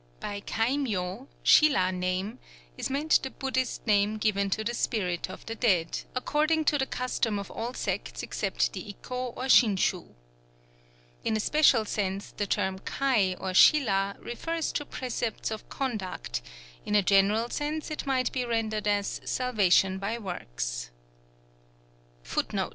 By 0.19 0.39
kai 0.39 0.77
myō 0.77 1.27
(sîla 1.45 1.93
name) 1.95 2.39
is 2.75 2.89
meant 2.89 3.19
the 3.21 3.29
Buddhist 3.29 3.85
name 3.85 4.17
given 4.17 4.49
to 4.49 4.63
the 4.63 4.73
spirit 4.73 5.29
of 5.29 5.45
the 5.45 5.53
dead, 5.53 5.99
according 6.15 6.65
to 6.65 6.79
the 6.79 6.87
custom 6.87 7.37
of 7.37 7.51
all 7.51 7.75
sects 7.75 8.23
except 8.23 8.73
the 8.73 8.81
Ikkō 8.91 9.11
or 9.37 9.43
Shinshū. 9.43 10.07
In 11.23 11.37
a 11.37 11.39
special 11.39 11.85
sense 11.85 12.31
the 12.31 12.47
term 12.47 12.79
kai, 12.79 13.35
or 13.35 13.51
sîla, 13.51 14.15
refers 14.25 14.71
to 14.71 14.85
precepts 14.87 15.51
of 15.51 15.69
conduct; 15.69 16.41
in 16.83 16.95
a 16.95 17.03
general 17.03 17.51
sense 17.51 17.91
it 17.91 18.07
might 18.07 18.31
be 18.31 18.43
rendered 18.43 18.87
as 18.87 19.21
"salvation 19.23 19.99
by 19.99 20.17
works." 20.17 20.89